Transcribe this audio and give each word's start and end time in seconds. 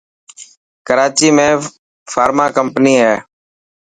ڪراچي 0.87 1.29
۾ 1.39 1.47
فارمان 2.11 2.49
ڪمپني 2.57 2.95
هي. 3.03 3.15